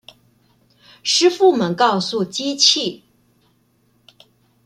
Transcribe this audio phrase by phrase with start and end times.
[1.03, 3.03] 師傅們告訴機器